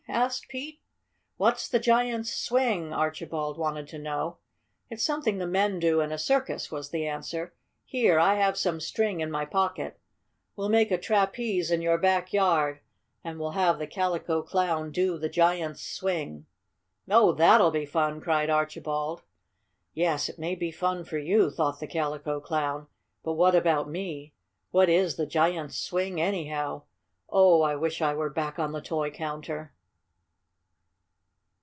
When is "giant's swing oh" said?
15.29-17.31